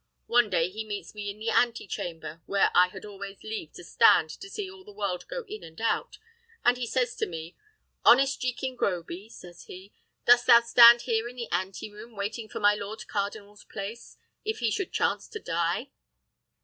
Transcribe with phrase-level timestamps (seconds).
[0.25, 3.83] One day he meets me in the ante chamber, where I had always leave to
[3.83, 6.17] stand to see all the world go in and out,
[6.65, 7.55] and he says to me,
[8.03, 9.93] 'Honest Jekin Groby,' says he,
[10.25, 14.57] 'dost thou stand here in the ante room waiting for my Lord Cardinal's place, if
[14.57, 15.91] he should chance to die?'